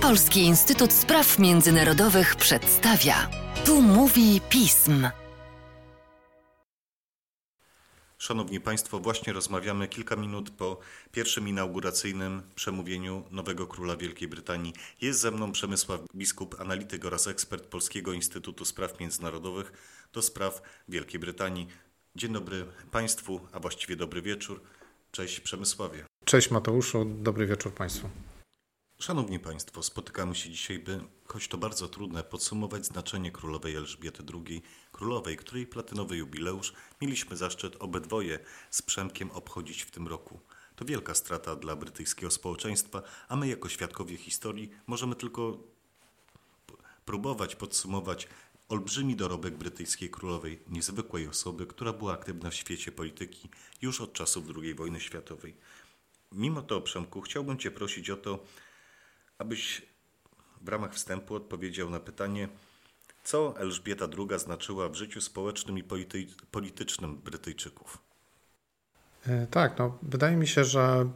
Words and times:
Polski 0.00 0.40
Instytut 0.40 0.92
Spraw 0.92 1.38
Międzynarodowych 1.38 2.36
przedstawia. 2.36 3.30
Tu 3.64 3.82
mówi 3.82 4.40
pism. 4.48 5.08
Szanowni 8.18 8.60
Państwo, 8.60 9.00
właśnie 9.00 9.32
rozmawiamy 9.32 9.88
kilka 9.88 10.16
minut 10.16 10.50
po 10.50 10.78
pierwszym 11.12 11.48
inauguracyjnym 11.48 12.42
przemówieniu 12.54 13.24
nowego 13.30 13.66
króla 13.66 13.96
Wielkiej 13.96 14.28
Brytanii. 14.28 14.72
Jest 15.00 15.20
ze 15.20 15.30
mną 15.30 15.52
Przemysław 15.52 16.00
Biskup, 16.14 16.60
analityk 16.60 17.04
oraz 17.04 17.26
ekspert 17.26 17.66
Polskiego 17.66 18.12
Instytutu 18.12 18.64
Spraw 18.64 19.00
Międzynarodowych 19.00 19.72
do 20.12 20.22
spraw 20.22 20.62
Wielkiej 20.88 21.20
Brytanii. 21.20 21.68
Dzień 22.16 22.32
dobry 22.32 22.66
Państwu, 22.90 23.40
a 23.52 23.60
właściwie 23.60 23.96
dobry 23.96 24.22
wieczór. 24.22 24.60
Cześć 25.12 25.40
Przemysławie. 25.40 26.04
Cześć 26.24 26.50
Mateuszu, 26.50 27.04
dobry 27.04 27.46
wieczór 27.46 27.72
Państwu. 27.74 28.08
Szanowni 29.04 29.38
Państwo, 29.38 29.82
spotykamy 29.82 30.34
się 30.34 30.50
dzisiaj, 30.50 30.78
by, 30.78 31.00
choć 31.26 31.48
to 31.48 31.58
bardzo 31.58 31.88
trudne, 31.88 32.22
podsumować 32.22 32.86
znaczenie 32.86 33.32
królowej 33.32 33.74
Elżbiety 33.74 34.22
II, 34.34 34.62
królowej, 34.92 35.36
której 35.36 35.66
platynowy 35.66 36.16
jubileusz 36.16 36.72
mieliśmy 37.00 37.36
zaszczyt 37.36 37.76
obydwoje 37.78 38.38
z 38.70 38.82
Przemkiem 38.82 39.30
obchodzić 39.30 39.82
w 39.82 39.90
tym 39.90 40.08
roku. 40.08 40.40
To 40.76 40.84
wielka 40.84 41.14
strata 41.14 41.56
dla 41.56 41.76
brytyjskiego 41.76 42.30
społeczeństwa, 42.30 43.02
a 43.28 43.36
my 43.36 43.48
jako 43.48 43.68
świadkowie 43.68 44.16
historii 44.16 44.70
możemy 44.86 45.14
tylko 45.14 45.58
próbować 47.04 47.56
podsumować 47.56 48.28
olbrzymi 48.68 49.16
dorobek 49.16 49.56
brytyjskiej 49.56 50.10
królowej, 50.10 50.62
niezwykłej 50.68 51.28
osoby, 51.28 51.66
która 51.66 51.92
była 51.92 52.12
aktywna 52.12 52.50
w 52.50 52.54
świecie 52.54 52.92
polityki 52.92 53.48
już 53.82 54.00
od 54.00 54.12
czasów 54.12 54.44
II 54.62 54.74
wojny 54.74 55.00
światowej. 55.00 55.56
Mimo 56.32 56.62
to, 56.62 56.80
Przemku, 56.80 57.20
chciałbym 57.20 57.58
Cię 57.58 57.70
prosić 57.70 58.10
o 58.10 58.16
to, 58.16 58.44
abyś 59.38 59.82
w 60.60 60.68
ramach 60.68 60.94
wstępu 60.94 61.34
odpowiedział 61.34 61.90
na 61.90 62.00
pytanie, 62.00 62.48
co 63.24 63.54
Elżbieta 63.58 64.08
II 64.18 64.38
znaczyła 64.40 64.88
w 64.88 64.94
życiu 64.94 65.20
społecznym 65.20 65.78
i 65.78 65.82
polity 65.82 66.26
politycznym 66.50 67.16
Brytyjczyków. 67.16 67.98
E, 69.26 69.46
tak, 69.46 69.78
no, 69.78 69.98
wydaje 70.02 70.36
mi 70.36 70.46
się, 70.46 70.64
że 70.64 71.10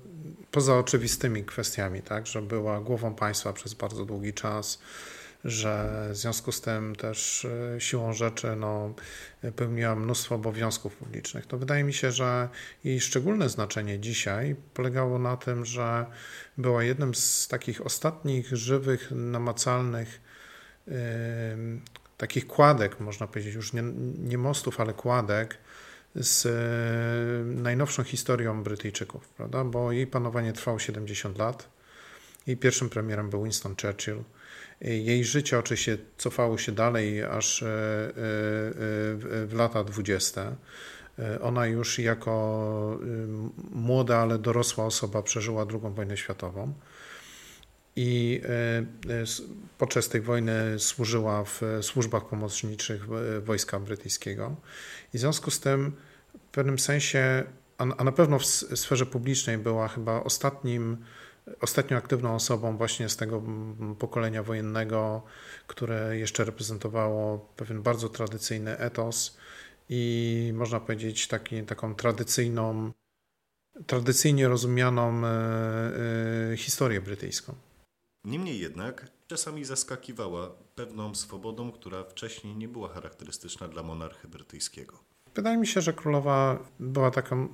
poza 0.50 0.78
oczywistymi 0.78 1.44
kwestiami, 1.44 2.02
tak, 2.02 2.26
że 2.26 2.42
była 2.42 2.80
głową 2.80 3.14
państwa 3.14 3.52
przez 3.52 3.74
bardzo 3.74 4.04
długi 4.04 4.32
czas, 4.32 4.78
że 5.44 6.06
w 6.12 6.16
związku 6.16 6.52
z 6.52 6.60
tym 6.60 6.96
też 6.96 7.44
e, 7.76 7.80
siłą 7.80 8.12
rzeczy 8.12 8.56
no, 8.56 8.94
pełniła 9.56 9.96
mnóstwo 9.96 10.34
obowiązków 10.34 10.96
publicznych. 10.96 11.46
To 11.46 11.58
wydaje 11.58 11.84
mi 11.84 11.92
się, 11.92 12.12
że 12.12 12.48
jej 12.84 13.00
szczególne 13.00 13.48
znaczenie 13.48 13.98
dzisiaj 13.98 14.56
polegało 14.74 15.18
na 15.18 15.36
tym, 15.36 15.64
że 15.64 16.06
była 16.58 16.84
jednym 16.84 17.14
z 17.14 17.48
takich 17.48 17.86
ostatnich 17.86 18.56
żywych, 18.56 19.10
namacalnych 19.10 20.20
yy, 20.86 20.94
takich 22.16 22.46
kładek, 22.46 23.00
można 23.00 23.26
powiedzieć, 23.26 23.54
już 23.54 23.72
nie, 23.72 23.82
nie 24.18 24.38
mostów, 24.38 24.80
ale 24.80 24.92
kładek 24.92 25.58
z 26.14 26.44
yy, 26.44 27.62
najnowszą 27.62 28.04
historią 28.04 28.62
Brytyjczyków, 28.62 29.28
prawda? 29.28 29.64
bo 29.64 29.92
jej 29.92 30.06
panowanie 30.06 30.52
trwało 30.52 30.78
70 30.78 31.38
lat. 31.38 31.68
Jej 32.46 32.56
pierwszym 32.56 32.90
premierem 32.90 33.30
był 33.30 33.44
Winston 33.44 33.74
Churchill. 33.82 34.22
Jej 34.80 35.24
życie 35.24 35.58
oczywiście 35.58 35.98
cofało 36.16 36.58
się 36.58 36.72
dalej 36.72 37.22
aż 37.22 37.62
e, 37.62 37.66
e, 37.66 38.12
w 39.46 39.50
lata 39.52 39.84
dwudzieste. 39.84 40.56
Ona 41.42 41.66
już 41.66 41.98
jako 41.98 43.00
młoda, 43.70 44.18
ale 44.18 44.38
dorosła 44.38 44.84
osoba 44.86 45.22
przeżyła 45.22 45.66
II 45.70 45.94
wojnę 45.94 46.16
światową 46.16 46.74
i 47.96 48.40
e, 48.44 49.24
podczas 49.78 50.08
tej 50.08 50.20
wojny 50.20 50.78
służyła 50.78 51.44
w 51.44 51.62
służbach 51.82 52.28
pomocniczych 52.28 53.06
wojska 53.42 53.80
brytyjskiego. 53.80 54.56
I 55.14 55.18
w 55.18 55.20
związku 55.20 55.50
z 55.50 55.60
tym 55.60 55.92
w 56.34 56.50
pewnym 56.52 56.78
sensie, 56.78 57.44
a 57.78 58.04
na 58.04 58.12
pewno 58.12 58.38
w 58.38 58.46
sferze 58.46 59.06
publicznej 59.06 59.58
była 59.58 59.88
chyba 59.88 60.24
ostatnim 60.24 60.96
ostatnią 61.60 61.96
aktywną 61.96 62.34
osobą 62.34 62.76
właśnie 62.76 63.08
z 63.08 63.16
tego 63.16 63.42
pokolenia 63.98 64.42
wojennego, 64.42 65.22
które 65.66 66.18
jeszcze 66.18 66.44
reprezentowało 66.44 67.38
pewien 67.56 67.82
bardzo 67.82 68.08
tradycyjny 68.08 68.78
etos 68.78 69.36
i 69.88 70.52
można 70.54 70.80
powiedzieć 70.80 71.28
taki, 71.28 71.62
taką 71.62 71.94
tradycyjną, 71.94 72.92
tradycyjnie 73.86 74.48
rozumianą 74.48 75.26
e, 75.26 75.30
e, 76.52 76.56
historię 76.56 77.00
brytyjską. 77.00 77.54
Niemniej 78.24 78.58
jednak 78.58 79.10
czasami 79.26 79.64
zaskakiwała 79.64 80.50
pewną 80.74 81.14
swobodą, 81.14 81.72
która 81.72 82.04
wcześniej 82.04 82.56
nie 82.56 82.68
była 82.68 82.88
charakterystyczna 82.88 83.68
dla 83.68 83.82
monarchy 83.82 84.28
brytyjskiego. 84.28 84.98
Wydaje 85.34 85.56
mi 85.56 85.66
się, 85.66 85.80
że 85.80 85.92
królowa 85.92 86.58
była 86.80 87.10
taką 87.10 87.48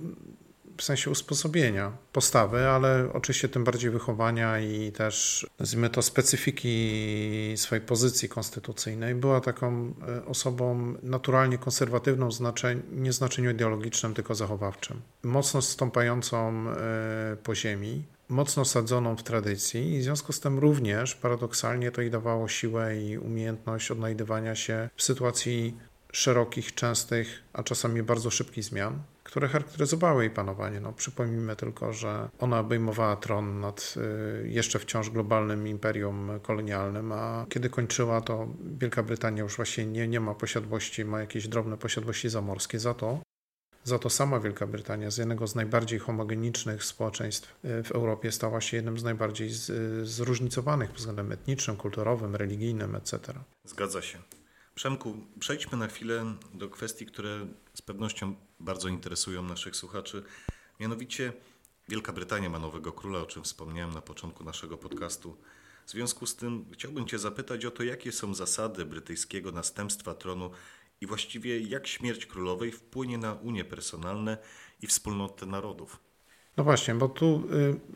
w 0.76 0.82
sensie 0.82 1.10
usposobienia 1.10 1.92
postawy, 2.12 2.68
ale 2.68 3.08
oczywiście 3.12 3.48
tym 3.48 3.64
bardziej 3.64 3.90
wychowania 3.90 4.60
i 4.60 4.92
też, 4.92 5.46
nazwijmy 5.58 5.90
to, 5.90 6.02
specyfiki 6.02 7.52
swojej 7.56 7.84
pozycji 7.84 8.28
konstytucyjnej. 8.28 9.14
Była 9.14 9.40
taką 9.40 9.94
e, 10.08 10.24
osobą 10.26 10.94
naturalnie 11.02 11.58
konserwatywną, 11.58 12.28
nie 12.92 13.10
w 13.10 13.14
znaczeniu 13.14 13.50
ideologicznym, 13.50 14.14
tylko 14.14 14.34
zachowawczym. 14.34 15.00
Mocno 15.22 15.62
stąpającą 15.62 16.68
e, 16.70 17.36
po 17.42 17.54
ziemi, 17.54 18.04
mocno 18.28 18.64
sadzoną 18.64 19.16
w 19.16 19.22
tradycji 19.22 19.94
i 19.94 19.98
w 19.98 20.02
związku 20.02 20.32
z 20.32 20.40
tym 20.40 20.58
również 20.58 21.14
paradoksalnie 21.14 21.90
to 21.90 22.00
jej 22.00 22.10
dawało 22.10 22.48
siłę 22.48 23.00
i 23.00 23.18
umiejętność 23.18 23.90
odnajdywania 23.90 24.54
się 24.54 24.90
w 24.96 25.02
sytuacji 25.02 25.76
szerokich, 26.12 26.74
częstych, 26.74 27.42
a 27.52 27.62
czasami 27.62 28.02
bardzo 28.02 28.30
szybkich 28.30 28.64
zmian 28.64 29.02
które 29.34 29.48
charakteryzowały 29.48 30.22
jej 30.22 30.30
panowanie. 30.30 30.80
No, 30.80 30.92
przypomnijmy 30.92 31.56
tylko, 31.56 31.92
że 31.92 32.28
ona 32.38 32.60
obejmowała 32.60 33.16
tron 33.16 33.60
nad 33.60 33.94
y, 34.44 34.48
jeszcze 34.48 34.78
wciąż 34.78 35.10
globalnym 35.10 35.68
imperium 35.68 36.30
kolonialnym, 36.42 37.12
a 37.12 37.46
kiedy 37.48 37.70
kończyła, 37.70 38.20
to 38.20 38.48
Wielka 38.78 39.02
Brytania 39.02 39.42
już 39.42 39.56
właśnie 39.56 39.86
nie, 39.86 40.08
nie 40.08 40.20
ma 40.20 40.34
posiadłości, 40.34 41.04
ma 41.04 41.20
jakieś 41.20 41.48
drobne 41.48 41.76
posiadłości 41.76 42.28
zamorskie. 42.28 42.78
Za 42.78 42.94
to 42.94 43.18
za 43.84 43.98
to 43.98 44.10
sama 44.10 44.40
Wielka 44.40 44.66
Brytania 44.66 45.10
z 45.10 45.18
jednego 45.18 45.46
z 45.46 45.54
najbardziej 45.54 45.98
homogenicznych 45.98 46.84
społeczeństw 46.84 47.64
y, 47.64 47.82
w 47.82 47.92
Europie 47.92 48.32
stała 48.32 48.60
się 48.60 48.76
jednym 48.76 48.98
z 48.98 49.04
najbardziej 49.04 49.50
zróżnicowanych 50.02 50.88
pod 50.88 50.98
względem 50.98 51.32
etnicznym, 51.32 51.76
kulturowym, 51.76 52.36
religijnym, 52.36 52.94
etc. 52.96 53.18
Zgadza 53.64 54.02
się. 54.02 54.18
Przemku, 54.74 55.16
przejdźmy 55.40 55.78
na 55.78 55.86
chwilę 55.86 56.34
do 56.54 56.68
kwestii, 56.68 57.06
które 57.06 57.46
z 57.74 57.82
pewnością 57.82 58.34
bardzo 58.60 58.88
interesują 58.88 59.42
naszych 59.42 59.76
słuchaczy. 59.76 60.22
Mianowicie 60.80 61.32
Wielka 61.88 62.12
Brytania 62.12 62.50
ma 62.50 62.58
nowego 62.58 62.92
króla, 62.92 63.18
o 63.18 63.26
czym 63.26 63.42
wspomniałem 63.42 63.94
na 63.94 64.02
początku 64.02 64.44
naszego 64.44 64.78
podcastu. 64.78 65.36
W 65.86 65.90
związku 65.90 66.26
z 66.26 66.36
tym 66.36 66.66
chciałbym 66.72 67.06
Cię 67.06 67.18
zapytać 67.18 67.64
o 67.64 67.70
to, 67.70 67.82
jakie 67.82 68.12
są 68.12 68.34
zasady 68.34 68.84
brytyjskiego 68.84 69.52
następstwa 69.52 70.14
tronu 70.14 70.50
i 71.00 71.06
właściwie 71.06 71.60
jak 71.60 71.86
śmierć 71.86 72.26
królowej 72.26 72.72
wpłynie 72.72 73.18
na 73.18 73.34
unie 73.34 73.64
personalne 73.64 74.38
i 74.82 74.86
wspólnotę 74.86 75.46
narodów. 75.46 76.00
No 76.56 76.64
właśnie, 76.64 76.94
bo 76.94 77.08
tu 77.08 77.42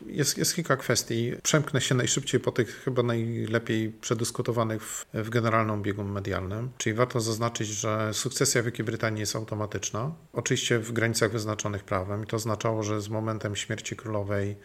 y, 0.07 0.11
jest, 0.13 0.37
jest 0.37 0.55
kilka 0.55 0.77
kwestii. 0.77 1.33
Przemknę 1.43 1.81
się 1.81 1.95
najszybciej 1.95 2.39
po 2.39 2.51
tych 2.51 2.83
chyba 2.83 3.03
najlepiej 3.03 3.91
przedyskutowanych 3.91 4.83
w, 4.83 5.05
w 5.13 5.29
generalnym 5.29 5.81
biegu 5.81 6.03
medialnym. 6.03 6.69
Czyli 6.77 6.95
warto 6.95 7.19
zaznaczyć, 7.19 7.67
że 7.67 8.13
sukcesja 8.13 8.63
Wielkiej 8.63 8.85
Brytanii 8.85 9.19
jest 9.19 9.35
automatyczna. 9.35 10.11
Oczywiście 10.33 10.79
w 10.79 10.91
granicach 10.91 11.31
wyznaczonych 11.31 11.83
prawem. 11.83 12.23
I 12.23 12.27
to 12.27 12.35
oznaczało, 12.35 12.83
że 12.83 13.01
z 13.01 13.09
momentem 13.09 13.55
śmierci 13.55 13.95
królowej 13.95 14.55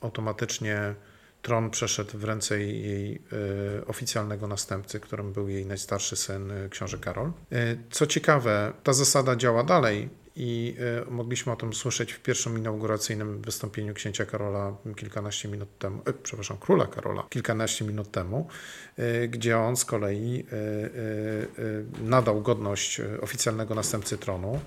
automatycznie 0.00 0.94
tron 1.42 1.70
przeszedł 1.70 2.18
w 2.18 2.24
ręce 2.24 2.60
jej 2.60 3.14
y, 3.14 3.86
oficjalnego 3.86 4.46
następcy, 4.46 5.00
którym 5.00 5.32
był 5.32 5.48
jej 5.48 5.66
najstarszy 5.66 6.16
syn, 6.16 6.50
y, 6.50 6.68
książę 6.68 6.98
Karol. 6.98 7.32
Co 7.90 8.06
ciekawe, 8.06 8.72
ta 8.82 8.92
zasada 8.92 9.36
działa 9.36 9.64
dalej 9.64 10.21
i 10.36 10.76
e, 11.06 11.10
mogliśmy 11.10 11.52
o 11.52 11.56
tym 11.56 11.74
słyszeć 11.74 12.12
w 12.12 12.20
pierwszym 12.20 12.58
inauguracyjnym 12.58 13.42
wystąpieniu 13.42 13.94
księcia 13.94 14.26
Karola 14.26 14.76
kilkanaście 14.96 15.48
minut 15.48 15.78
temu, 15.78 16.02
e, 16.06 16.12
przepraszam, 16.12 16.56
króla 16.58 16.86
Karola 16.86 17.26
kilkanaście 17.28 17.84
minut 17.84 18.10
temu, 18.10 18.48
e, 18.96 19.28
gdzie 19.28 19.58
on 19.58 19.76
z 19.76 19.84
kolei 19.84 20.44
nadał 22.02 22.42
godność 22.42 23.00
oficjalnego 23.20 23.74
następcy 23.74 24.18
tronu 24.18 24.60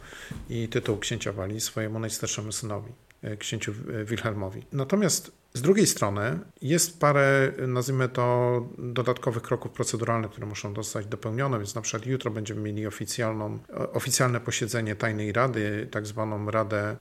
i 0.50 0.67
tytuł 0.67 0.97
księcia 0.97 1.33
Walii 1.33 1.62
swojemu 1.62 2.00
najstarszemu 2.00 2.51
synowi, 2.51 2.91
księciu 3.39 3.73
Wilhelmowi. 4.06 4.65
Natomiast 4.71 5.31
z 5.56 5.62
drugiej 5.62 5.88
strony 5.88 6.40
jest 6.62 7.00
parę, 7.00 7.52
nazwijmy 7.68 8.10
to, 8.10 8.62
dodatkowych 8.78 9.44
kroków 9.44 9.72
proceduralnych, 9.72 10.31
które 10.31 10.48
muszą 10.48 10.75
zostać 10.75 11.06
dopełnione, 11.06 11.57
więc 11.57 11.75
na 11.75 11.81
przykład 11.81 12.06
jutro 12.06 12.31
będziemy 12.31 12.62
mieli 12.62 12.88
oficjalną, 12.88 13.60
oficjalne 13.94 14.40
posiedzenie 14.40 14.96
Tajnej 14.96 15.31
Rady, 15.31 15.88
tak 15.92 16.07
zwaną 16.07 16.52
Radę 16.52 16.98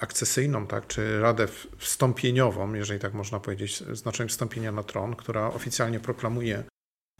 akcesyjną, 0.00 0.66
tak, 0.66 0.86
czy 0.86 1.20
radę 1.20 1.48
wstąpieniową, 1.78 2.74
jeżeli 2.74 3.00
tak 3.00 3.14
można 3.14 3.40
powiedzieć, 3.40 3.78
znaczeniem 3.92 4.28
wstąpienia 4.28 4.72
na 4.72 4.82
tron, 4.82 5.16
która 5.16 5.46
oficjalnie 5.46 6.00
proklamuje 6.00 6.64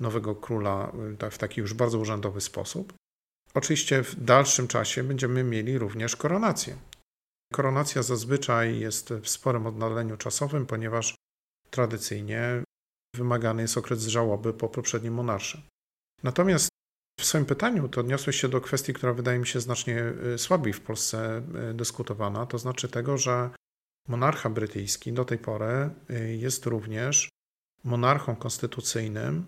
nowego 0.01 0.35
króla 0.35 0.93
tak, 1.19 1.33
w 1.33 1.39
taki 1.39 1.61
już 1.61 1.75
bardzo 1.75 1.99
urzędowy 1.99 2.41
sposób. 2.41 2.93
Oczywiście 3.55 4.03
w 4.03 4.25
dalszym 4.25 4.69
czasie 4.69 5.03
będziemy 5.03 5.45
mieli 5.45 5.79
również 5.79 6.17
koronację. 6.17 6.77
Koronacja 7.57 8.03
zazwyczaj 8.03 8.81
jest 8.81 9.11
w 9.11 9.29
sporym 9.29 9.67
oddaleniu 9.67 10.17
czasowym, 10.17 10.67
ponieważ 10.67 11.15
tradycyjnie 11.71 12.63
wymagany 13.15 13.63
jest 13.63 13.79
okres 13.79 14.07
żałoby 14.07 14.55
po 14.55 14.69
poprzednim 14.69 15.15
monarsze. 15.15 15.63
Natomiast 16.23 16.69
w 17.21 17.25
swoim 17.25 17.45
pytaniu 17.45 17.89
to 17.89 18.01
odniosłeś 18.01 18.41
się 18.41 18.49
do 18.49 18.61
kwestii, 18.61 18.93
która 18.93 19.13
wydaje 19.13 19.39
mi 19.39 19.47
się 19.47 19.61
znacznie 19.61 20.13
y, 20.35 20.39
słabiej 20.39 20.73
w 20.73 20.81
Polsce 20.81 21.43
y, 21.71 21.75
dyskutowana, 21.75 22.47
to 22.47 22.59
znaczy 22.59 22.89
tego, 22.89 23.19
że 23.19 23.51
monarcha 24.09 24.51
brytyjski 24.51 25.13
do 25.13 25.25
tej 25.25 25.39
pory 25.39 25.91
y, 26.11 26.37
jest 26.37 26.67
również 26.67 27.29
monarchą 27.85 28.37
konstytucyjnym 28.37 29.47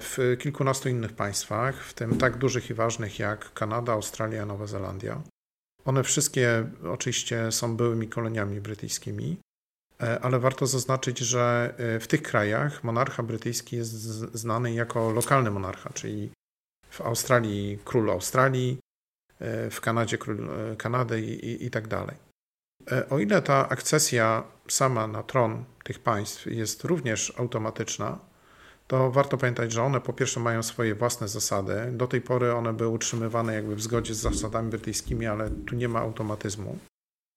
w 0.00 0.36
kilkunastu 0.40 0.88
innych 0.88 1.12
państwach, 1.12 1.84
w 1.84 1.94
tym 1.94 2.18
tak 2.18 2.38
dużych 2.38 2.70
i 2.70 2.74
ważnych 2.74 3.18
jak 3.18 3.52
Kanada, 3.52 3.92
Australia, 3.92 4.46
Nowa 4.46 4.66
Zelandia. 4.66 5.22
One 5.84 6.02
wszystkie 6.02 6.66
oczywiście 6.92 7.52
są 7.52 7.76
byłymi 7.76 8.08
koloniami 8.08 8.60
brytyjskimi, 8.60 9.36
e, 10.02 10.20
ale 10.20 10.38
warto 10.38 10.66
zaznaczyć, 10.66 11.18
że 11.18 11.74
w 12.00 12.06
tych 12.06 12.22
krajach 12.22 12.84
monarcha 12.84 13.22
brytyjski 13.22 13.76
jest 13.76 13.92
znany 14.34 14.72
jako 14.72 15.10
lokalny 15.10 15.50
monarcha, 15.50 15.90
czyli 15.92 16.30
w 16.90 17.00
Australii 17.00 17.78
król 17.84 18.10
Australii, 18.10 18.78
e, 19.40 19.70
w 19.70 19.80
Kanadzie 19.80 20.18
król 20.18 20.50
e, 20.50 20.76
Kanady 20.76 21.20
i, 21.20 21.46
i, 21.46 21.66
i 21.66 21.70
tak 21.70 21.88
dalej. 21.88 22.16
E, 22.92 23.08
o 23.08 23.18
ile 23.18 23.42
ta 23.42 23.68
akcesja 23.68 24.44
sama 24.68 25.06
na 25.06 25.22
tron 25.22 25.64
tych 25.84 25.98
państw 25.98 26.46
jest 26.46 26.84
również 26.84 27.32
automatyczna, 27.36 28.18
to 28.90 29.10
warto 29.10 29.38
pamiętać, 29.38 29.72
że 29.72 29.82
one 29.82 30.00
po 30.00 30.12
pierwsze 30.12 30.40
mają 30.40 30.62
swoje 30.62 30.94
własne 30.94 31.28
zasady. 31.28 31.74
Do 31.92 32.06
tej 32.06 32.20
pory 32.20 32.54
one 32.54 32.72
były 32.72 32.88
utrzymywane 32.88 33.54
jakby 33.54 33.76
w 33.76 33.82
zgodzie 33.82 34.14
z 34.14 34.18
zasadami 34.18 34.70
brytyjskimi, 34.70 35.26
ale 35.26 35.50
tu 35.50 35.74
nie 35.74 35.88
ma 35.88 36.00
automatyzmu. 36.00 36.78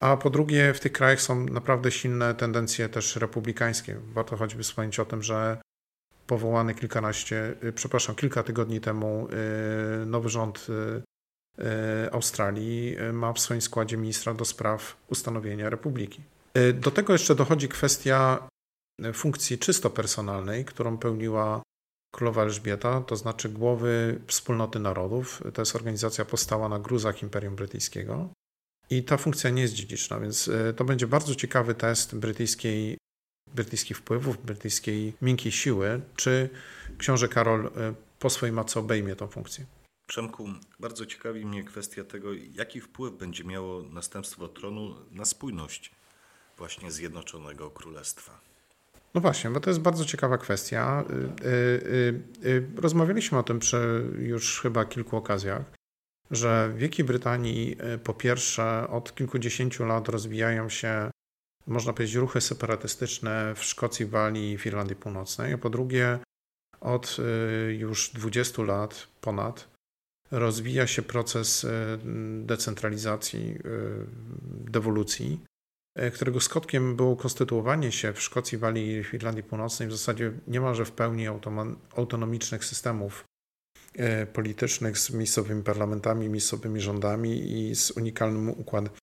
A 0.01 0.17
po 0.17 0.29
drugie, 0.29 0.73
w 0.73 0.79
tych 0.79 0.91
krajach 0.91 1.21
są 1.21 1.45
naprawdę 1.45 1.91
silne 1.91 2.35
tendencje 2.35 2.89
też 2.89 3.15
republikańskie. 3.15 3.99
Warto 4.13 4.37
choćby 4.37 4.63
wspomnieć 4.63 4.99
o 4.99 5.05
tym, 5.05 5.23
że 5.23 5.57
powołany 6.27 6.75
kilkanaście, 6.75 7.55
y, 7.63 7.73
przepraszam, 7.73 8.15
kilka 8.15 8.43
tygodni 8.43 8.81
temu 8.81 9.27
y, 10.03 10.05
nowy 10.05 10.29
rząd 10.29 10.67
y, 10.69 12.11
Australii 12.11 12.97
ma 13.13 13.33
w 13.33 13.39
swoim 13.39 13.61
składzie 13.61 13.97
ministra 13.97 14.33
do 14.33 14.45
spraw 14.45 14.97
ustanowienia 15.07 15.69
republiki. 15.69 16.21
Do 16.73 16.91
tego 16.91 17.13
jeszcze 17.13 17.35
dochodzi 17.35 17.69
kwestia 17.69 18.47
funkcji 19.13 19.57
czysto 19.57 19.89
personalnej, 19.89 20.65
którą 20.65 20.97
pełniła 20.97 21.61
królowa 22.15 22.43
Elżbieta, 22.43 23.01
to 23.01 23.15
znaczy 23.15 23.49
głowy 23.49 24.21
wspólnoty 24.27 24.79
narodów. 24.79 25.43
To 25.53 25.61
jest 25.61 25.75
organizacja 25.75 26.25
powstała 26.25 26.69
na 26.69 26.79
gruzach 26.79 27.23
Imperium 27.23 27.55
Brytyjskiego. 27.55 28.29
I 28.89 29.03
ta 29.03 29.17
funkcja 29.17 29.49
nie 29.49 29.61
jest 29.61 29.73
dziedziczna, 29.73 30.19
więc 30.19 30.49
to 30.75 30.85
będzie 30.85 31.07
bardzo 31.07 31.35
ciekawy 31.35 31.75
test 31.75 32.15
brytyjskiej 32.15 32.97
brytyjskich 33.53 33.97
wpływów, 33.97 34.45
brytyjskiej 34.45 35.13
miękkiej 35.21 35.51
siły, 35.51 36.01
czy 36.15 36.49
książę 36.97 37.27
Karol 37.27 37.65
e, 37.65 37.93
po 38.19 38.29
swojej 38.29 38.53
matce 38.53 38.79
obejmie 38.79 39.15
tą 39.15 39.27
funkcję. 39.27 39.65
Przemku, 40.07 40.49
bardzo 40.79 41.05
ciekawi 41.05 41.45
mnie 41.45 41.63
kwestia 41.63 42.03
tego, 42.03 42.33
jaki 42.33 42.81
wpływ 42.81 43.13
będzie 43.13 43.43
miało 43.43 43.83
następstwo 43.83 44.47
tronu 44.47 44.95
na 45.11 45.25
spójność 45.25 45.91
właśnie 46.57 46.91
Zjednoczonego 46.91 47.71
Królestwa. 47.71 48.39
No 49.15 49.21
właśnie, 49.21 49.49
bo 49.49 49.59
to 49.59 49.69
jest 49.69 49.79
bardzo 49.79 50.05
ciekawa 50.05 50.37
kwestia. 50.37 51.03
E, 51.03 51.47
e, 52.49 52.81
rozmawialiśmy 52.81 53.37
o 53.37 53.43
tym 53.43 53.59
przy 53.59 54.11
już 54.19 54.61
chyba 54.61 54.85
kilku 54.85 55.17
okazjach, 55.17 55.63
że 56.31 56.69
w 56.69 56.77
Wielkiej 56.77 57.05
Brytanii 57.05 57.77
po 58.03 58.13
pierwsze 58.13 58.87
od 58.89 59.15
kilkudziesięciu 59.15 59.85
lat 59.85 60.09
rozwijają 60.09 60.69
się 60.69 61.09
można 61.67 61.93
powiedzieć, 61.93 62.15
ruchy 62.15 62.41
separatystyczne 62.41 63.55
w 63.55 63.63
Szkocji, 63.63 64.05
Walii 64.05 64.51
i 64.51 64.57
w 64.57 64.65
Irlandii 64.65 64.95
Północnej, 64.95 65.53
a 65.53 65.57
po 65.57 65.69
drugie 65.69 66.19
od 66.81 67.17
y, 67.69 67.73
już 67.73 68.09
20 68.09 68.63
lat 68.63 69.07
ponad 69.21 69.67
rozwija 70.31 70.87
się 70.87 71.01
proces 71.01 71.63
y, 71.63 71.69
decentralizacji, 72.41 73.55
y, 73.55 73.59
dewolucji, 74.71 75.39
którego 76.13 76.39
skutkiem 76.39 76.95
było 76.95 77.15
konstytuowanie 77.15 77.91
się 77.91 78.13
w 78.13 78.21
Szkocji, 78.21 78.57
Walii 78.57 78.87
i 78.91 79.15
Irlandii 79.15 79.43
Północnej 79.43 79.87
w 79.87 79.91
zasadzie 79.91 80.31
niemalże 80.47 80.85
w 80.85 80.91
pełni 80.91 81.27
autonomicznych 81.95 82.65
systemów 82.65 83.23
politycznych 84.33 84.97
z 84.97 85.11
miejscowymi 85.11 85.63
parlamentami, 85.63 86.29
miejscowymi 86.29 86.81
rządami 86.81 87.51
i 87.51 87.75
z 87.75 87.91
unikalnym 87.91 88.49
układem 88.49 88.93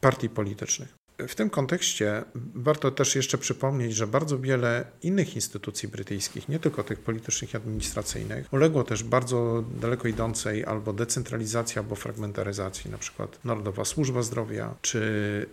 partii 0.00 0.28
politycznych. 0.28 0.97
W 1.18 1.34
tym 1.34 1.50
kontekście 1.50 2.24
warto 2.54 2.90
też 2.90 3.16
jeszcze 3.16 3.38
przypomnieć, 3.38 3.94
że 3.94 4.06
bardzo 4.06 4.38
wiele 4.38 4.84
innych 5.02 5.34
instytucji 5.34 5.88
brytyjskich, 5.88 6.48
nie 6.48 6.58
tylko 6.58 6.84
tych 6.84 7.00
politycznych 7.00 7.54
i 7.54 7.56
administracyjnych, 7.56 8.52
uległo 8.52 8.84
też 8.84 9.02
bardzo 9.02 9.64
daleko 9.80 10.08
idącej 10.08 10.64
albo 10.64 10.92
decentralizacji, 10.92 11.78
albo 11.78 11.94
fragmentaryzacji, 11.94 12.90
na 12.90 12.98
przykład 12.98 13.44
Narodowa 13.44 13.84
Służba 13.84 14.22
Zdrowia, 14.22 14.74
czy, 14.82 14.98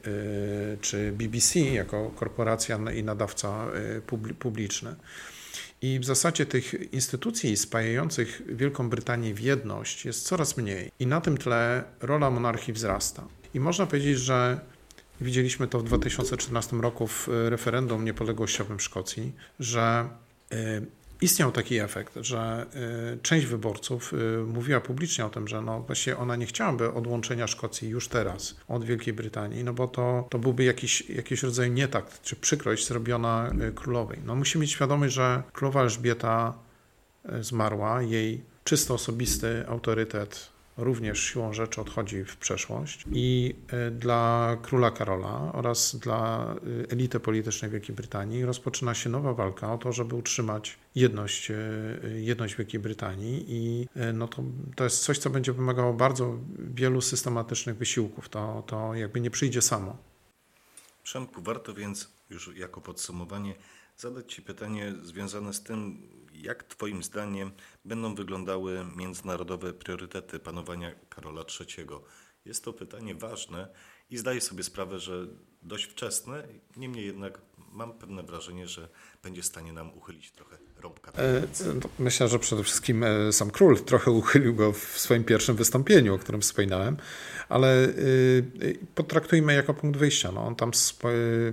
y, 0.08 0.78
czy 0.82 1.12
BBC 1.12 1.60
jako 1.60 2.10
korporacja 2.10 2.80
i 2.96 3.04
nadawca 3.04 3.68
y, 3.98 4.34
publiczny. 4.40 4.96
I 5.82 6.00
w 6.00 6.06
zasadzie 6.06 6.46
tych 6.46 6.94
instytucji 6.94 7.58
spajających 7.58 8.42
Wielką 8.48 8.90
Brytanię 8.90 9.34
w 9.34 9.40
jedność 9.40 10.06
jest 10.06 10.28
coraz 10.28 10.58
mniej. 10.58 10.92
I 11.00 11.08
na 11.08 11.22
tym 11.22 11.38
tle 11.38 11.84
rola 12.02 12.32
monarchii 12.32 12.74
wzrasta. 12.74 13.28
I 13.54 13.60
można 13.60 13.86
powiedzieć, 13.86 14.20
że 14.20 14.60
Widzieliśmy 15.22 15.68
to 15.68 15.80
w 15.80 15.84
2014 15.84 16.76
roku 16.78 17.08
w 17.08 17.30
e, 17.30 17.50
referendum 17.50 18.06
niepodległościowym 18.06 18.80
Szkocji, 18.80 19.34
że 19.60 20.10
e, 20.52 20.82
istniał 21.22 21.52
taki 21.52 21.80
efekt, 21.80 22.14
że 22.22 22.66
e, 23.14 23.18
część 23.22 23.46
wyborców 23.46 24.14
mówiła 24.48 24.82
publicznie 24.82 25.26
o 25.26 25.30
tym, 25.30 25.48
że 25.48 25.62
no 25.62 25.82
właśnie 25.82 26.18
ona 26.18 26.36
nie 26.36 26.46
chciałaby 26.46 26.94
odłączenia 26.94 27.48
Szkocji 27.48 27.90
już 27.90 28.08
teraz 28.08 28.56
od 28.68 28.86
Wielkiej 28.86 29.14
Brytanii, 29.14 29.64
no 29.64 29.74
bo 29.74 29.88
to, 29.88 30.28
to 30.30 30.40
byłby 30.40 30.64
jakiś, 30.64 31.10
jakiś 31.10 31.44
rodzaj 31.44 31.72
nietakt 31.72 32.22
czy 32.22 32.36
przykrość 32.36 32.88
zrobiona 32.88 33.52
królowej. 33.76 34.20
No 34.26 34.36
musimy 34.36 34.62
mieć 34.62 34.72
świadomość, 34.72 35.14
że 35.14 35.44
królowa 35.54 35.82
Elżbieta 35.82 36.54
zmarła, 37.42 38.02
jej 38.02 38.44
czysto 38.64 38.94
osobisty 38.94 39.68
autorytet 39.68 40.55
również 40.78 41.20
siłą 41.24 41.54
rzeczy 41.54 41.82
odchodzi 41.82 42.24
w 42.24 42.38
przeszłość 42.38 43.06
i 43.12 43.56
e, 43.68 43.92
dla 43.92 44.58
króla 44.62 44.92
Karola 44.92 45.52
oraz 45.54 45.96
dla 45.96 46.56
e, 46.56 46.92
elity 46.92 47.20
politycznej 47.20 47.72
Wielkiej 47.72 47.96
Brytanii 47.96 48.46
rozpoczyna 48.46 48.94
się 48.94 49.10
nowa 49.10 49.34
walka 49.34 49.74
o 49.74 49.78
to, 49.78 49.92
żeby 49.92 50.16
utrzymać 50.16 50.78
jedność, 50.96 51.52
e, 51.52 51.56
jedność 52.16 52.56
Wielkiej 52.56 52.80
Brytanii 52.80 53.46
i 53.48 53.88
no 54.14 54.28
to, 54.28 54.44
to 54.76 54.84
jest 54.84 55.04
coś, 55.04 55.18
co 55.18 55.30
będzie 55.30 55.54
wymagało 55.54 55.94
bardzo 55.94 56.38
wielu 56.58 57.02
systematycznych 57.02 57.78
wysiłków. 57.78 58.30
To, 58.30 58.64
to 58.68 58.96
jakby 58.96 59.22
nie 59.22 59.32
przyjdzie 59.32 59.62
samo. 59.62 59.98
Przemku, 61.04 61.42
warto 61.42 61.74
więc 61.74 62.12
już 62.30 62.56
jako 62.56 62.82
podsumowanie 62.82 63.56
zadać 63.98 64.34
Ci 64.34 64.42
pytanie 64.42 64.94
związane 65.04 65.54
z 65.54 65.64
tym, 65.64 66.10
jak 66.34 66.64
Twoim 66.64 67.04
zdaniem 67.04 67.52
będą 67.86 68.16
wyglądały 68.16 68.86
międzynarodowe 68.96 69.74
priorytety 69.74 70.40
panowania 70.40 70.96
Karola 71.10 71.46
III? 71.60 71.88
Jest 72.46 72.64
to 72.64 72.74
pytanie 72.74 73.16
ważne 73.16 73.68
i 74.10 74.18
zdaję 74.18 74.42
sobie 74.42 74.64
sprawę, 74.64 75.00
że 75.00 75.28
dość 75.62 75.86
wczesne, 75.86 76.48
niemniej 76.78 77.06
jednak 77.06 77.42
mam 77.76 77.94
pewne 77.94 78.24
wrażenie, 78.24 78.68
że 78.68 78.90
będzie 79.24 79.42
w 79.42 79.46
stanie 79.46 79.74
nam 79.74 79.98
uchylić 79.98 80.32
trochę 80.32 80.58
rąbka. 80.78 81.12
E, 81.12 81.42
myślę, 82.00 82.28
że 82.28 82.40
przede 82.40 82.64
wszystkim 82.64 83.04
e, 83.04 83.34
sam 83.34 83.52
król 83.52 83.80
trochę 83.80 84.12
uchylił 84.12 84.56
go 84.56 84.74
w 84.74 84.80
swoim 84.80 85.24
pierwszym 85.24 85.56
wystąpieniu, 85.56 86.16
o 86.16 86.18
którym 86.18 86.42
wspominałem, 86.42 86.98
ale 87.50 87.86
e, 87.86 87.90
potraktujmy 88.96 89.54
jako 89.54 89.74
punkt 89.74 90.00
wyjścia. 90.00 90.32
No, 90.32 90.46
on 90.48 90.56
tam 90.56 90.72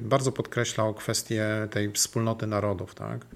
bardzo 0.01 0.33
podkreślał 0.33 0.95
kwestię 0.95 1.69
tej 1.71 1.93
wspólnoty 1.93 2.47
narodów, 2.47 2.95
tak? 2.95 3.27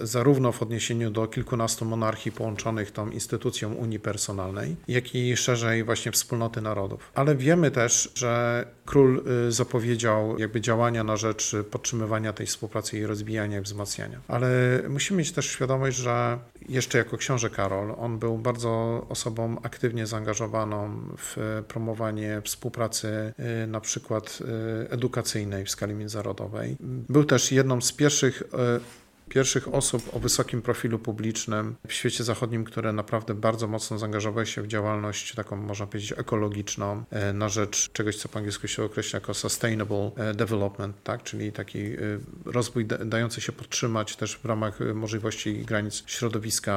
zarówno 0.00 0.52
w 0.52 0.62
odniesieniu 0.62 1.10
do 1.10 1.26
kilkunastu 1.26 1.84
monarchii 1.84 2.32
połączonych 2.32 2.90
tą 2.90 3.10
instytucją 3.10 3.74
Unii 3.74 4.00
Personalnej, 4.00 4.76
jak 4.88 5.14
i 5.14 5.36
szerzej 5.36 5.84
właśnie 5.84 6.12
wspólnoty 6.12 6.60
narodów. 6.60 7.12
Ale 7.14 7.36
wiemy 7.36 7.70
też, 7.70 8.12
że 8.14 8.64
król 8.88 9.22
y, 9.48 9.52
zapowiedział 9.52 10.38
jakby 10.38 10.60
działania 10.60 11.04
na 11.04 11.16
rzecz 11.16 11.56
podtrzymywania 11.70 12.32
tej 12.32 12.46
współpracy 12.46 12.98
i 12.98 13.06
rozwijania 13.06 13.58
i 13.58 13.60
wzmacniania. 13.60 14.20
Ale 14.28 14.48
musimy 14.88 15.18
mieć 15.18 15.32
też 15.32 15.46
świadomość, 15.46 15.96
że 15.96 16.38
jeszcze 16.68 16.98
jako 16.98 17.16
książę 17.16 17.50
Karol, 17.50 17.94
on 17.98 18.18
był 18.18 18.38
bardzo 18.38 19.06
osobą 19.08 19.56
aktywnie 19.62 20.06
zaangażowaną 20.06 21.00
w 21.18 21.62
promowanie 21.68 22.42
współpracy 22.44 23.32
y, 23.64 23.66
na 23.66 23.80
przykład 23.80 24.38
y, 24.40 24.90
edukacyjnej 24.90 25.64
w 25.64 25.70
skali 25.70 25.94
międzynarodowej. 25.94 26.76
Był 27.08 27.24
też 27.24 27.52
jedną 27.52 27.80
z 27.80 27.92
pierwszych 27.92 28.42
pierwszych 29.28 29.74
osób 29.74 30.16
o 30.16 30.18
wysokim 30.18 30.62
profilu 30.62 30.98
publicznym 30.98 31.76
w 31.88 31.92
świecie 31.92 32.24
zachodnim, 32.24 32.64
które 32.64 32.92
naprawdę 32.92 33.34
bardzo 33.34 33.68
mocno 33.68 33.98
zaangażowały 33.98 34.46
się 34.46 34.62
w 34.62 34.66
działalność 34.66 35.34
taką, 35.34 35.56
można 35.56 35.86
powiedzieć, 35.86 36.12
ekologiczną 36.12 37.04
e, 37.10 37.32
na 37.32 37.48
rzecz 37.48 37.92
czegoś, 37.92 38.16
co 38.16 38.28
po 38.28 38.38
angielsku 38.38 38.68
się 38.68 38.84
określa 38.84 39.16
jako 39.16 39.34
sustainable 39.34 40.10
e, 40.16 40.34
development, 40.34 41.02
tak? 41.02 41.22
czyli 41.22 41.52
taki 41.52 41.78
e, 41.78 41.96
rozwój 42.44 42.86
dający 42.86 43.40
się 43.40 43.52
podtrzymać 43.52 44.16
też 44.16 44.36
w 44.36 44.44
ramach 44.44 44.78
możliwości 44.94 45.50
i 45.50 45.64
granic 45.64 46.02
środowiska 46.06 46.68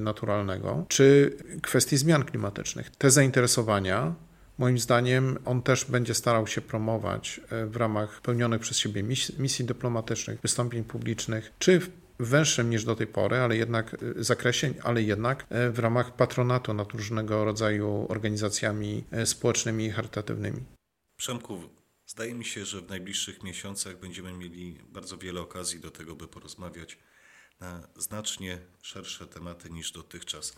naturalnego, 0.00 0.84
czy 0.88 1.36
kwestii 1.62 1.96
zmian 1.96 2.24
klimatycznych. 2.24 2.90
Te 2.90 3.10
zainteresowania 3.10 4.14
Moim 4.60 4.78
zdaniem 4.78 5.38
on 5.44 5.62
też 5.62 5.84
będzie 5.84 6.14
starał 6.14 6.46
się 6.46 6.60
promować 6.60 7.40
e, 7.50 7.66
w 7.66 7.76
ramach 7.76 8.20
pełnionych 8.20 8.60
przez 8.60 8.78
siebie 8.78 9.02
misji, 9.38 9.64
dyplomatycznych, 9.64 10.40
wystąpień 10.40 10.84
publicznych, 10.84 11.52
czy 11.58 11.80
węższym 12.18 12.70
niż 12.70 12.84
do 12.84 12.96
tej 12.96 13.06
pory, 13.06 13.36
ale 13.36 13.56
jednak 13.56 13.94
e, 13.94 14.24
zakresie, 14.24 14.74
ale 14.82 15.02
jednak 15.02 15.46
e, 15.48 15.70
w 15.70 15.78
ramach 15.78 16.16
patronatu 16.16 16.74
nad 16.74 16.92
różnego 16.92 17.44
rodzaju 17.44 18.06
organizacjami 18.08 19.04
społecznymi 19.24 19.84
i 19.84 19.90
charytatywnymi. 19.90 20.64
Przemku, 21.16 21.62
zdaje 22.06 22.34
mi 22.34 22.44
się, 22.44 22.64
że 22.64 22.80
w 22.80 22.88
najbliższych 22.88 23.42
miesiącach 23.42 24.00
będziemy 24.00 24.32
mieli 24.32 24.78
bardzo 24.88 25.18
wiele 25.18 25.40
okazji 25.40 25.80
do 25.80 25.90
tego, 25.90 26.16
by 26.16 26.28
porozmawiać 26.28 26.98
na 27.60 27.88
znacznie 27.96 28.58
szersze 28.82 29.26
tematy 29.26 29.70
niż 29.70 29.92
dotychczas. 29.92 30.56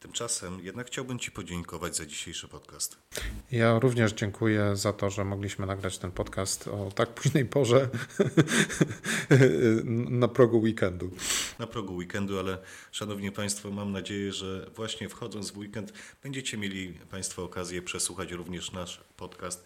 Tymczasem 0.00 0.60
jednak 0.60 0.86
chciałbym 0.86 1.18
Ci 1.18 1.30
podziękować 1.30 1.96
za 1.96 2.06
dzisiejszy 2.06 2.48
podcast. 2.48 2.98
Ja 3.50 3.78
również 3.78 4.12
dziękuję 4.12 4.76
za 4.76 4.92
to, 4.92 5.10
że 5.10 5.24
mogliśmy 5.24 5.66
nagrać 5.66 5.98
ten 5.98 6.12
podcast 6.12 6.68
o 6.68 6.92
tak 6.94 7.14
późnej 7.14 7.44
porze 7.44 7.88
na 10.20 10.28
progu 10.28 10.58
weekendu. 10.58 11.10
Na 11.58 11.66
progu 11.66 11.96
weekendu, 11.96 12.38
ale 12.38 12.58
Szanowni 12.92 13.32
Państwo, 13.32 13.70
mam 13.70 13.92
nadzieję, 13.92 14.32
że 14.32 14.70
właśnie 14.74 15.08
wchodząc 15.08 15.50
w 15.50 15.58
weekend 15.58 15.92
będziecie 16.22 16.58
mieli 16.58 16.92
Państwo 16.92 17.44
okazję 17.44 17.82
przesłuchać 17.82 18.32
również 18.32 18.72
nasz 18.72 19.04
podcast 19.16 19.64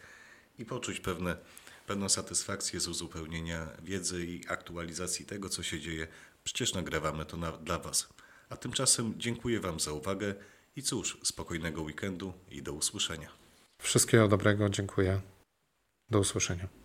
i 0.58 0.64
poczuć 0.64 1.00
pewne, 1.00 1.36
pewną 1.86 2.08
satysfakcję 2.08 2.80
z 2.80 2.88
uzupełnienia 2.88 3.68
wiedzy 3.82 4.26
i 4.26 4.40
aktualizacji 4.48 5.26
tego, 5.26 5.48
co 5.48 5.62
się 5.62 5.80
dzieje. 5.80 6.06
Przecież 6.44 6.74
nagrywamy 6.74 7.24
to 7.24 7.36
na, 7.36 7.52
dla 7.52 7.78
Was. 7.78 8.08
A 8.50 8.56
tymczasem 8.56 9.14
dziękuję 9.16 9.60
Wam 9.60 9.80
za 9.80 9.92
uwagę 9.92 10.34
i 10.76 10.82
cóż, 10.82 11.18
spokojnego 11.22 11.82
weekendu 11.82 12.32
i 12.50 12.62
do 12.62 12.72
usłyszenia. 12.72 13.28
Wszystkiego 13.82 14.28
dobrego, 14.28 14.68
dziękuję. 14.68 15.20
Do 16.10 16.18
usłyszenia. 16.18 16.79